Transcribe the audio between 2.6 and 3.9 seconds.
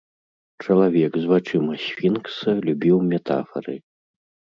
любіў метафары.